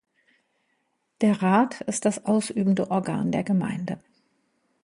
[1.21, 3.99] Der Rat ist das ausübende Organ der Gemeinde.